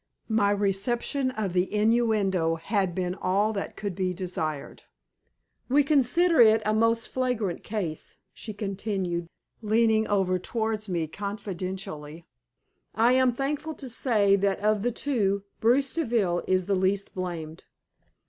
My 0.29 0.49
reception 0.49 1.29
of 1.29 1.53
the 1.53 1.71
innuendo 1.71 2.55
had 2.55 2.95
been 2.95 3.13
all 3.13 3.53
that 3.53 3.75
could 3.75 3.93
be 3.93 4.15
desired. 4.15 4.81
"We 5.69 5.83
consider 5.83 6.39
it 6.41 6.63
a 6.65 6.73
most 6.73 7.07
flagrant 7.09 7.63
case," 7.63 8.15
she 8.33 8.51
continued, 8.51 9.27
leaning 9.61 10.07
over 10.07 10.39
towards 10.39 10.89
me 10.89 11.05
confidentially. 11.05 12.25
"I 12.95 13.13
am 13.13 13.31
thankful 13.31 13.75
to 13.75 13.89
say 13.89 14.35
that 14.37 14.59
of 14.61 14.81
the 14.81 14.91
two 14.91 15.43
Bruce 15.59 15.93
Deville 15.93 16.43
is 16.47 16.65
the 16.65 16.73
least 16.73 17.13
blamed." 17.13 17.65